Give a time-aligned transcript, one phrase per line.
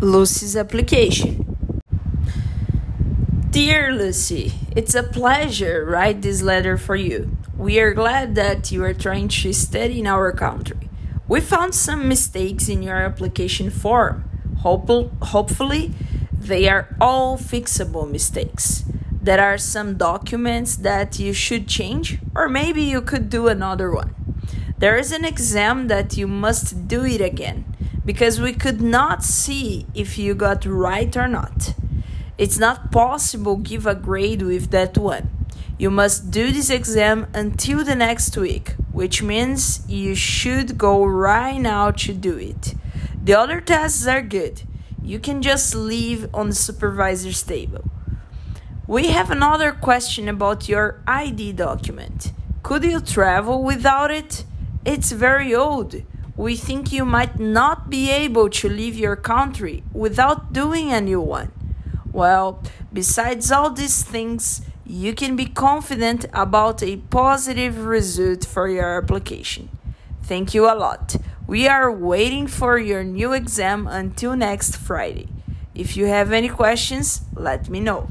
[0.00, 1.56] Lucy's application.
[3.48, 7.34] Dear Lucy, it's a pleasure write this letter for you.
[7.56, 10.90] We are glad that you are trying to study in our country.
[11.26, 14.24] We found some mistakes in your application form.
[14.58, 15.94] Hope- hopefully,
[16.30, 18.84] they are all fixable mistakes.
[19.10, 24.14] There are some documents that you should change, or maybe you could do another one.
[24.78, 27.64] There is an exam that you must do it again
[28.06, 31.74] because we could not see if you got right or not.
[32.38, 35.28] It's not possible give a grade with that one.
[35.76, 41.58] You must do this exam until the next week, which means you should go right
[41.58, 42.74] now to do it.
[43.22, 44.62] The other tests are good.
[45.02, 47.84] You can just leave on the supervisor's table.
[48.86, 52.32] We have another question about your ID document.
[52.62, 54.44] Could you travel without it?
[54.84, 55.96] It's very old.
[56.36, 61.20] We think you might not be able to leave your country without doing a new
[61.20, 61.50] one.
[62.12, 69.02] Well, besides all these things, you can be confident about a positive result for your
[69.02, 69.68] application.
[70.22, 71.16] Thank you a lot.
[71.46, 75.28] We are waiting for your new exam until next Friday.
[75.74, 78.08] If you have any questions, let me know.